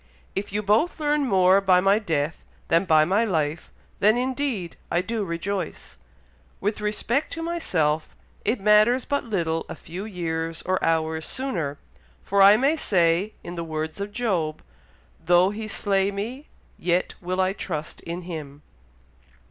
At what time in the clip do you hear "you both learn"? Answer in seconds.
0.51-1.27